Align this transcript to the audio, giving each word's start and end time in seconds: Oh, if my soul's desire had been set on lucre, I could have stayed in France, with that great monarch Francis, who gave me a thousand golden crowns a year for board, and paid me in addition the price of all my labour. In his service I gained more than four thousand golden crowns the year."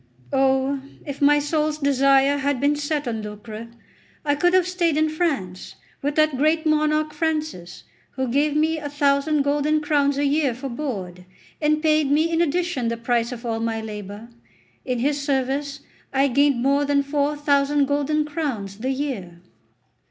Oh, 0.33 0.81
if 1.05 1.21
my 1.21 1.37
soul's 1.37 1.77
desire 1.77 2.37
had 2.39 2.59
been 2.59 2.75
set 2.75 3.07
on 3.07 3.21
lucre, 3.21 3.67
I 4.25 4.33
could 4.33 4.55
have 4.55 4.67
stayed 4.67 4.97
in 4.97 5.09
France, 5.09 5.75
with 6.01 6.15
that 6.15 6.37
great 6.39 6.65
monarch 6.65 7.13
Francis, 7.13 7.83
who 8.13 8.27
gave 8.27 8.55
me 8.55 8.79
a 8.79 8.89
thousand 8.89 9.43
golden 9.43 9.79
crowns 9.79 10.17
a 10.17 10.25
year 10.25 10.55
for 10.55 10.69
board, 10.69 11.25
and 11.61 11.83
paid 11.83 12.09
me 12.11 12.31
in 12.31 12.41
addition 12.41 12.87
the 12.87 12.97
price 12.97 13.31
of 13.31 13.45
all 13.45 13.59
my 13.59 13.79
labour. 13.79 14.29
In 14.83 14.97
his 14.97 15.21
service 15.21 15.81
I 16.11 16.29
gained 16.29 16.63
more 16.63 16.83
than 16.83 17.03
four 17.03 17.37
thousand 17.37 17.85
golden 17.85 18.25
crowns 18.25 18.79
the 18.79 18.89
year." 18.89 19.39